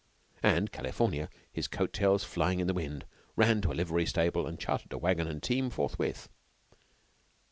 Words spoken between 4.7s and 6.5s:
a wagon and team forthwith.